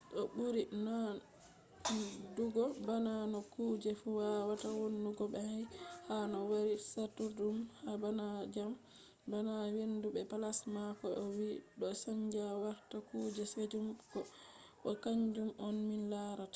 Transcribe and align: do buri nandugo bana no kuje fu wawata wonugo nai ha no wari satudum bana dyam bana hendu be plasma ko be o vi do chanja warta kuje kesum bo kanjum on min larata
do 0.15 0.21
buri 0.35 0.63
nandugo 0.85 2.63
bana 2.87 3.13
no 3.33 3.41
kuje 3.53 3.91
fu 3.99 4.09
wawata 4.19 4.69
wonugo 4.77 5.25
nai 5.35 5.61
ha 6.07 6.17
no 6.31 6.39
wari 6.51 6.75
satudum 6.91 7.55
bana 8.03 8.27
dyam 8.53 8.71
bana 9.31 9.53
hendu 9.75 10.07
be 10.13 10.21
plasma 10.31 10.83
ko 10.99 11.07
be 11.15 11.19
o 11.23 11.25
vi 11.35 11.49
do 11.79 11.87
chanja 12.01 12.45
warta 12.61 12.97
kuje 13.09 13.43
kesum 13.55 13.85
bo 14.81 14.91
kanjum 15.03 15.49
on 15.65 15.75
min 15.87 16.03
larata 16.11 16.49